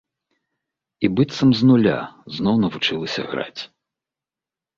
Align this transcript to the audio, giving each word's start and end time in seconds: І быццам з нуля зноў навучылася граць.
І 1.07 1.11
быццам 1.19 1.49
з 1.59 1.67
нуля 1.73 1.97
зноў 2.37 2.55
навучылася 2.65 3.21
граць. 3.31 3.61